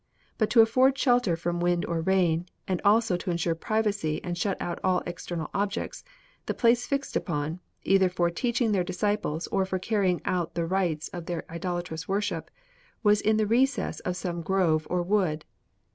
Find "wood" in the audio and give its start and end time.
15.03-15.45